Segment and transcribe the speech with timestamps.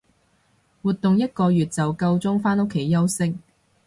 [0.81, 3.35] 活動一個月就夠鐘返屋企休息